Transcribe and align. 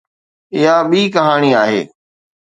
اها 0.57 0.75
ٻي 0.89 1.01
ڪهاڻي 1.15 1.51
آهي. 1.63 1.81